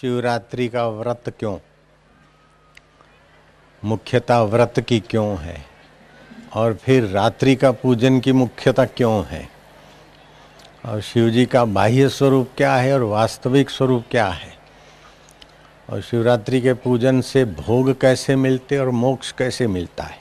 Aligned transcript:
शिवरात्रि 0.00 0.68
का 0.68 0.88
व्रत 0.88 1.34
क्यों? 1.38 1.58
मुख्यता 3.84 4.42
व्रत 4.42 4.80
की 4.88 5.00
क्यों 5.00 5.38
है? 5.38 5.64
और 6.54 6.74
फिर 6.74 7.04
रात्रि 7.04 7.56
का 7.56 7.72
पूजन 7.72 8.20
की 8.20 8.32
मुख्यता 8.32 8.84
क्यों 8.84 9.24
है? 9.24 9.48
और 10.84 11.00
शिव 11.00 11.30
जी 11.30 11.46
का 11.46 11.64
बाह्य 11.64 12.08
स्वरूप 12.08 12.50
क्या 12.56 12.76
है 12.76 12.94
और 12.94 13.02
वास्तविक 13.02 13.70
स्वरूप 13.70 14.04
क्या 14.10 14.28
है? 14.28 14.58
और 15.90 16.00
शिवरात्रि 16.00 16.60
के 16.60 16.74
पूजन 16.74 17.20
से 17.20 17.44
भोग 17.44 18.00
कैसे 18.00 18.36
मिलते 18.36 18.78
और 18.78 18.90
मोक्ष 18.90 19.32
कैसे 19.32 19.66
मिलता 19.66 20.04
है? 20.04 20.18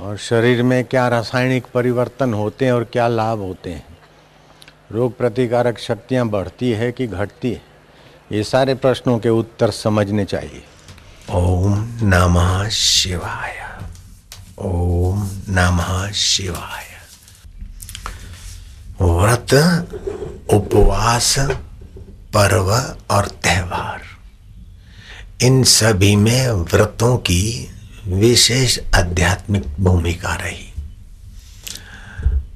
और 0.00 0.16
शरीर 0.16 0.62
में 0.62 0.84
क्या 0.84 1.08
रासायनिक 1.08 1.66
परिवर्तन 1.74 2.34
होते 2.34 2.64
हैं 2.64 2.72
और 2.72 2.84
क्या 2.84 3.08
लाभ 3.08 3.38
होते 3.38 3.70
हैं? 3.70 3.87
रोग 4.92 5.18
प्रतिकारक 5.18 5.78
शक्तियाँ 5.78 6.28
बढ़ती 6.28 6.70
है 6.70 6.92
कि 6.92 7.06
घटती 7.06 7.52
है? 7.52 7.62
ये 8.32 8.44
सारे 8.44 8.74
प्रश्नों 8.74 9.18
के 9.18 9.28
उत्तर 9.28 9.70
समझने 9.70 10.24
चाहिए। 10.24 10.62
ओम 11.30 11.98
नमः 12.02 12.68
शिवाय। 12.68 13.54
ओम 14.58 15.30
नमः 15.48 16.10
शिवाय। 16.10 16.84
व्रत, 19.00 19.54
उपवास, 20.52 21.38
पर्व 22.34 22.96
और 23.10 23.28
त्योहार। 23.28 24.00
इन 25.42 25.64
सभी 25.64 26.16
में 26.16 26.48
व्रतों 26.48 27.16
की 27.16 27.74
विशेष 28.06 28.78
आध्यात्मिक 28.94 29.64
भूमिका 29.80 30.34
रही। 30.34 30.72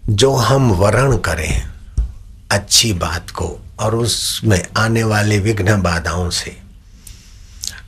जो 0.09 0.35
हम 0.35 0.73
वर्ण 0.73 1.19
करें 1.19 1.72
अच्छी 2.53 2.93
बात 2.93 3.31
को 3.31 3.47
और 3.81 3.95
उसमें 3.95 4.63
आने 4.77 5.05
वाले 5.05 5.39
विघ्न 5.39 5.81
बाधाओं 5.83 6.31
से 6.31 6.57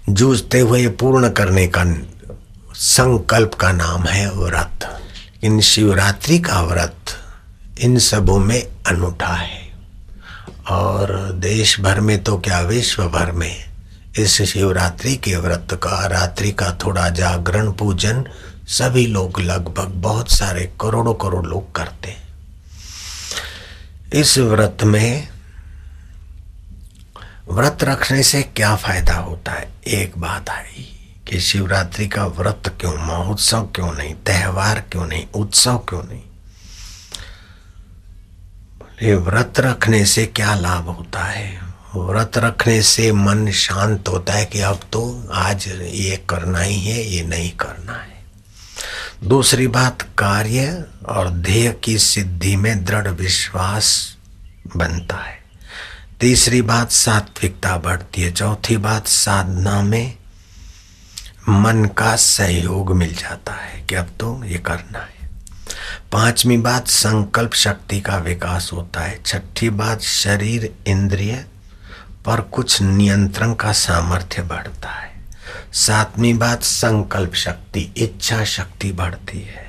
जूझते 0.08 0.60
हुए 0.60 0.86
पूर्ण 1.00 1.28
करने 1.30 1.66
का 1.66 1.84
संकल्प 2.74 3.54
का 3.54 3.72
नाम 3.72 4.04
है 4.04 4.30
व्रत। 4.30 4.88
इन 5.44 5.60
शिवरात्रि 5.60 6.38
का 6.38 6.62
व्रत 6.62 7.14
इन 7.80 7.98
सबों 7.98 8.38
में 8.38 8.62
अनूठा 8.86 9.34
है। 9.34 9.62
और 10.70 11.12
देश 11.34 11.80
भर 11.80 12.00
में 12.00 12.22
तो 12.24 12.36
क्या 12.38 12.60
विश्व 12.60 13.02
भर 13.08 13.32
में 13.32 13.64
इस 14.18 14.40
शिवरात्रि 14.42 15.14
के 15.16 15.36
व्रत 15.36 15.68
का, 15.82 16.06
रात्रि 16.06 16.50
का 16.52 16.70
थोड़ा 16.84 17.08
जागरण 17.10 17.70
पूजन 17.72 18.24
सभी 18.68 19.06
लोग 19.06 19.40
लगभग 19.40 19.88
बहुत 20.02 20.30
सारे 20.32 20.64
करोड़ों 20.80 21.14
करोड़ 21.14 21.46
लोग 21.46 21.74
करते 21.74 22.08
हैं। 22.08 22.23
इस 24.14 24.38
व्रत 24.38 24.78
में 24.84 25.28
व्रत 27.50 27.78
रखने 27.82 28.22
से 28.22 28.42
क्या 28.42 28.76
फ़ायदा 28.76 29.14
होता 29.14 29.52
है? 29.52 29.68
एक 29.86 30.18
बात 30.18 30.50
आई 30.50 30.98
कि 31.28 31.40
शिवरात्रि 31.40 32.06
का 32.06 32.26
व्रत 32.26 32.76
क्यों, 32.80 32.94
महोत्सव 32.94 33.62
क्यों 33.74 33.92
नहीं, 33.92 34.14
त्योहार 34.14 34.80
क्यों 34.80 35.06
नहीं, 35.06 35.26
उत्सव 35.34 35.78
क्यों 35.78 36.02
नहीं? 36.02 36.22
ये 39.02 39.14
व्रत 39.14 39.60
रखने 39.60 40.04
से 40.04 40.26
क्या 40.26 40.54
लाभ 40.54 40.84
होता 40.84 41.24
है? 41.24 41.60
व्रत 41.96 42.38
रखने 42.38 42.82
से 42.82 43.12
मन 43.12 43.50
शांत 43.50 44.08
होता 44.08 44.32
है 44.32 44.44
कि 44.44 44.60
अब 44.60 44.80
तो 44.92 45.28
आज 45.32 45.68
ये 45.82 46.24
करना 46.28 46.58
ही 46.58 46.80
है, 46.80 47.04
ये 47.04 47.22
नहीं 47.22 47.50
करना 47.50 47.92
है। 47.92 48.13
दूसरी 49.24 49.66
बात, 49.66 50.02
कार्य 50.02 50.84
और 51.08 51.30
ध्येय 51.30 51.72
की 51.84 51.98
सिद्धि 51.98 52.56
में 52.56 52.84
दृढ़ 52.84 53.08
विश्वास 53.08 54.16
बनता 54.76 55.16
है। 55.16 55.38
तीसरी 56.20 56.62
बात, 56.62 56.90
सात्विकता 56.90 57.76
बढ़ती 57.76 58.22
है। 58.22 58.32
चौथी 58.32 58.76
बात, 58.76 59.06
साधना 59.06 59.82
में 59.82 60.18
मन 61.48 61.84
का 61.84 62.16
सहयोग 62.16 62.96
मिल 62.96 63.14
जाता 63.14 63.52
है 63.52 63.82
कि 63.82 63.94
अब 63.94 64.04
तो 64.04 64.44
ये 64.44 64.58
करना 64.58 64.98
है। 64.98 65.30
पांचवी 66.12 66.56
बात, 66.56 66.88
संकल्प 66.88 67.54
शक्ति 67.54 68.00
का 68.00 68.16
विकास 68.16 68.70
होता 68.72 69.00
है। 69.00 69.22
छठी 69.26 69.70
बात, 69.70 70.00
शरीर, 70.00 70.74
इंद्रिय 70.86 71.44
पर 72.24 72.40
कुछ 72.40 72.82
नियंत्रण 72.82 73.54
का 73.54 73.72
सामर्थ्य 73.72 74.42
बढ़ता 74.42 74.90
है। 74.90 75.13
सातवीं 75.74 76.38
बात, 76.38 76.62
संकल्प 76.62 77.34
शक्ति, 77.34 77.92
इच्छा 77.96 78.44
शक्ति 78.44 78.92
बढ़ती 78.92 79.40
है। 79.40 79.64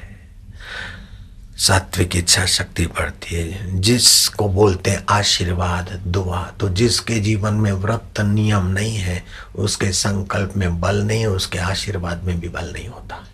सात्विक 1.57 2.15
इच्छा 2.15 2.45
शक्ति 2.45 2.85
बढ़ती 2.85 3.35
है। 3.35 3.81
जिसको 3.81 4.49
बोलते 4.49 4.91
हैं 4.91 5.05
आशीर्वाद, 5.09 6.01
दुआ 6.07 6.51
तो 6.59 6.69
जिसके 6.69 7.19
जीवन 7.19 7.53
में 7.53 7.71
व्रत 7.71 8.21
नियम 8.21 8.65
नहीं 8.65 8.97
है, 8.97 9.25
उसके 9.55 9.91
संकल्प 9.91 10.53
में 10.57 10.81
बल 10.81 10.95
नहीं, 10.95 11.25
उसके 11.25 11.59
आशीर्वाद 11.59 12.23
में 12.23 12.39
भी 12.39 12.49
बल 12.49 12.73
नहीं 12.73 12.87
होता। 12.87 13.27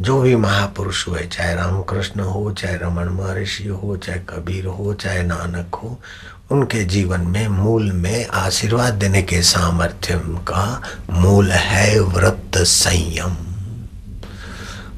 जो 0.00 0.20
भी 0.20 0.36
महापुरुष 0.36 1.08
हुए, 1.08 1.20
चाहे 1.20 1.54
रामकृष्ण 1.54 2.20
हो, 2.20 2.52
चाहे 2.52 2.76
रमन 2.76 3.08
महर्षि 3.08 3.68
हो, 3.68 3.96
चाहे 3.96 4.18
कबीर 4.18 4.66
हो, 4.66 4.94
चाहे 4.94 5.22
नानक 5.22 5.74
हो 5.74 6.00
उनके 6.50 6.84
जीवन 6.84 7.20
में 7.20 7.48
मूल 7.48 7.92
में 7.92 8.26
आशीर्वाद 8.26 8.94
देने 8.94 9.22
के 9.22 9.42
सामर्थ्य 9.42 10.14
का 10.26 10.82
मूल 11.10 11.50
है 11.50 12.00
व्रत 12.00 12.52
संयम। 12.56 13.36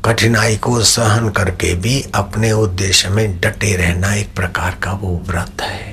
कठिनाई 0.04 0.56
को 0.56 0.82
सहन 0.82 1.28
करके 1.28 1.74
भी 1.74 2.04
अपने 2.14 2.52
उद्देश्य 2.52 3.08
में 3.08 3.40
डटे 3.40 3.76
रहना 3.76 4.14
एक 4.14 4.34
प्रकार 4.34 4.78
का 4.82 4.92
वो 4.92 5.22
व्रत 5.28 5.62
है। 5.62 5.92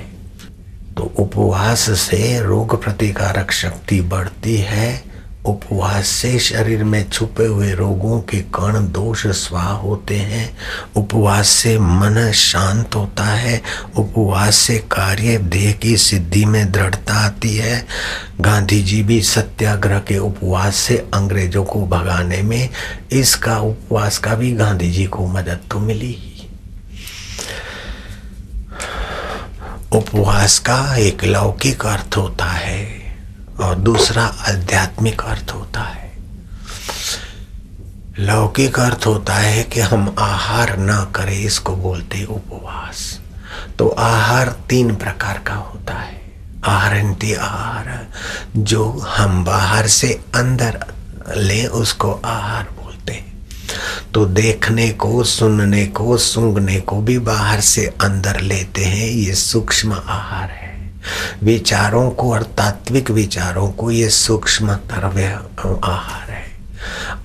तो 0.96 1.12
उपवास 1.16 1.90
से 1.90 2.40
रोग 2.40 2.82
प्रतिकारक 2.82 3.50
शक्ति 3.50 4.00
बढ़ती 4.00 4.56
है 4.56 5.09
उपवास 5.46 6.06
से 6.06 6.38
शरीर 6.38 6.82
में 6.84 7.08
छुपे 7.10 7.44
हुए 7.46 7.70
रोगों 7.72 8.20
के 8.20 8.38
कण 8.54 8.78
दोष 8.92 9.26
स्वाह 9.36 9.68
होते 9.76 10.16
हैं। 10.16 10.44
उपवास 10.96 11.48
से 11.48 11.78
मन 11.78 12.30
शांत 12.34 12.94
होता 12.94 13.24
है। 13.24 13.60
उपवास 13.96 14.54
से 14.56 14.76
कार्य 14.92 15.36
देह 15.48 15.72
की 15.72 15.96
सिद्धि 15.96 16.44
में 16.44 16.72
दृढ़ता 16.72 17.14
आती 17.14 17.56
है। 17.56 17.86
गांधी 18.40 18.82
जी 18.82 19.02
भी 19.02 19.20
सत्याग्रह 19.22 19.98
के 19.98 20.18
उपवास 20.18 20.76
से 20.76 20.96
अंग्रेज़ों 21.14 21.64
को 21.64 21.86
भगाने 21.86 22.42
में 22.42 22.68
इसका 23.12 23.58
उपवास 23.58 24.18
का 24.18 24.34
भी 24.34 24.52
गांधी 24.52 24.90
जी 24.90 25.06
को 25.06 25.26
मदद 25.26 25.60
तो 25.70 25.78
मिली 25.78 26.16
उपवास 29.92 30.58
का 30.58 30.96
एक 30.96 31.24
लौकिक 31.24 31.86
अर्थ 31.86 32.16
होता 32.16 32.44
है। 32.44 32.69
और 33.60 33.74
दूसरा 33.74 34.22
आध्यात्मिक 34.22 35.20
अर्थ 35.20 35.50
होता 35.54 35.80
है। 35.80 36.12
लौकिक 38.18 38.80
अर्थ 38.80 39.06
होता 39.06 39.34
है 39.34 39.62
कि 39.62 39.80
हम 39.80 40.14
आहार 40.18 40.76
ना 40.76 41.04
करें, 41.04 41.40
इसको 41.40 41.76
बोलते 41.76 42.24
उपवास। 42.24 43.20
तो 43.78 43.88
आहार 43.88 44.48
तीन 44.68 44.94
प्रकार 44.96 45.38
का 45.46 45.54
होता 45.54 45.94
है। 45.94 46.20
आहारंती 46.64 47.34
आहार, 47.34 48.08
जो 48.56 48.90
हम 49.08 49.44
बाहर 49.44 49.86
से 49.86 50.20
अंदर 50.34 50.86
ले, 51.36 51.66
उसको 51.66 52.12
आहार 52.24 52.62
बोलते 52.62 53.12
हैं। 53.12 53.46
तो 54.14 54.26
देखने 54.26 54.88
को, 54.88 55.24
सुनने 55.24 55.86
को, 55.86 56.16
सूंघने 56.16 56.80
को 56.80 57.00
भी 57.02 57.18
बाहर 57.18 57.60
से 57.60 57.86
अंदर 57.86 58.40
लेते 58.40 58.84
हैं, 58.84 59.08
ये 59.08 59.34
सूक्ष्म 59.34 59.92
आहार 60.06 60.50
है। 60.50 60.69
विचारों 61.42 62.10
को 62.10 62.32
और 62.32 62.42
तात्विक 62.42 63.10
विचारों 63.10 63.70
को 63.70 63.90
ये 63.90 64.08
सूक्ष्म 64.08 64.74
तरव्य 64.74 65.40
आहार 65.84 66.30
है। 66.30 66.50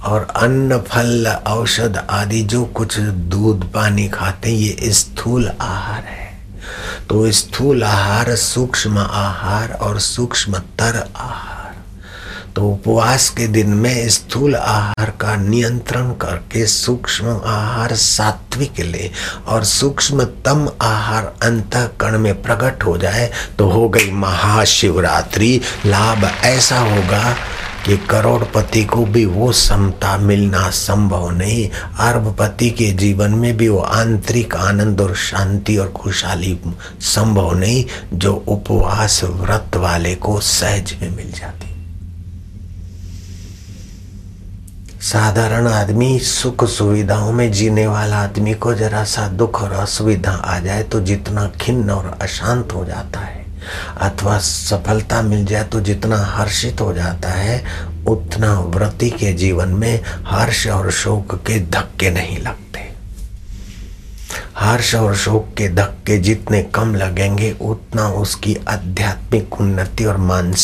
और 0.05 0.27
अन्न, 0.35 0.79
फल, 0.79 1.27
औषध 1.47 2.07
आदि 2.09 2.41
जो 2.41 2.65
कुछ 2.65 2.99
दूध, 2.99 3.73
पानी 3.73 4.07
खाते 4.07 4.49
ये 4.49 4.93
स्थूल 4.93 5.51
आहार 5.61 6.03
है। 6.03 6.25
तो 7.09 7.31
स्थूल 7.31 7.83
आहार, 7.83 8.35
सूक्ष्म 8.35 8.97
आहार 8.99 9.71
और 9.71 9.99
सूक्ष्म 9.99 10.57
तर 10.57 11.09
आहार। 11.17 11.54
तो 12.55 12.67
उपवास 12.69 13.29
के 13.29 13.47
दिन 13.47 13.69
में 13.75 14.09
स्थूल 14.09 14.55
आहार 14.55 15.09
का 15.21 15.35
नियंत्रण 15.35 16.11
करके 16.21 16.65
सूक्ष्म 16.65 17.41
आहार 17.45 17.95
सात्विक 17.95 18.79
ले 18.79 19.09
और 19.47 19.63
सूक्ष्मतम 19.63 20.67
आहार 20.81 21.25
अंत 21.43 21.75
कण 22.01 22.17
में 22.19 22.41
प्रकट 22.41 22.83
हो 22.83 22.97
जाए 22.97 23.29
तो 23.57 23.69
हो 23.69 23.89
गई 23.89 24.11
महाशिवरात्रि। 24.11 25.59
लाभ 25.85 26.23
ऐसा 26.45 26.79
होगा 26.79 27.35
कि 27.85 27.97
करोड़पति 28.09 28.83
को 28.83 29.05
भी 29.05 29.25
वो 29.25 29.51
समता 29.51 30.17
मिलना 30.17 30.69
संभव 30.69 31.29
नहीं। 31.31 31.69
अरबपति 32.07 32.69
के 32.69 32.91
जीवन 32.93 33.31
में 33.31 33.55
भी 33.57 33.67
वो 33.69 33.79
आंतरिक 33.79 34.55
आनंद 34.55 35.01
और 35.01 35.15
शांति 35.15 35.77
और 35.77 35.91
खुशहाली 35.91 36.57
संभव 37.01 37.53
नहीं, 37.53 37.85
जो 38.13 38.33
उपवास 38.47 39.23
व्रत 39.23 39.75
वाले 39.75 40.15
को 40.15 40.39
सहज 40.39 40.95
में 41.01 41.09
मिल 41.15 41.31
जाती। 41.31 41.74
साधारण 45.05 45.67
आदमी 45.67 46.19
सुख 46.19 46.63
सुविधाओं 46.65 47.31
में 47.31 47.51
जीने 47.51 47.87
वाला 47.87 48.17
आदमी 48.17 48.53
को 48.53 48.73
जरा 48.73 49.03
सा 49.03 49.27
दुख 49.27 49.61
और 49.61 49.71
असुविधा 49.71 50.31
आ 50.31 50.59
जाए 50.59 50.83
तो 50.83 51.01
जितना 51.01 51.47
खिन्न 51.61 51.89
और 51.89 52.17
अशांत 52.21 52.73
हो 52.73 52.85
जाता 52.85 53.19
है। 53.19 53.45
अथवा 54.01 54.37
सफलता 54.37 55.21
मिल 55.21 55.45
जाए 55.45 55.63
तो 55.63 55.81
जितना 55.81 56.17
हर्षित 56.17 56.81
हो 56.81 56.93
जाता 56.93 57.29
है, 57.29 57.63
उतना 58.07 58.59
व्रति 58.59 59.09
के 59.09 59.33
जीवन 59.33 59.67
में 59.67 60.01
हर्ष 60.25 60.67
और 60.67 60.91
शोक 60.91 61.35
के 61.35 61.59
धक्के 61.59 62.09
नहीं 62.09 62.37
लगते। 62.37 62.63
हर्ष 64.57 64.95
और 64.95 65.15
शोक 65.15 65.53
के 65.57 65.69
धक्के 65.69 66.17
जितने 66.17 66.63
कम 66.63 66.95
लगेंगे, 66.95 67.55
उतना 67.61 68.09
उसकी 68.09 68.57
आध्यात्मिक 68.69 69.61
उन्नति 69.61 70.05
और 70.05 70.17
मानसिक 70.17 70.59